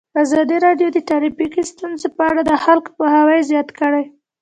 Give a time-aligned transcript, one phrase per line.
[0.21, 4.05] ازادي راډیو د ټرافیکي ستونزې په اړه د خلکو پوهاوی زیات کړی.